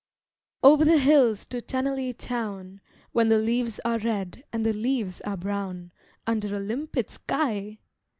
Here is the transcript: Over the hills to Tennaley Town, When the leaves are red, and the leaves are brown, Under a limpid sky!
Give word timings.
Over 0.63 0.83
the 0.83 0.97
hills 0.97 1.45
to 1.45 1.61
Tennaley 1.61 2.11
Town, 2.11 2.81
When 3.11 3.29
the 3.29 3.37
leaves 3.37 3.79
are 3.85 3.99
red, 3.99 4.43
and 4.51 4.65
the 4.65 4.73
leaves 4.73 5.21
are 5.21 5.37
brown, 5.37 5.91
Under 6.25 6.55
a 6.55 6.59
limpid 6.59 7.11
sky! 7.11 7.77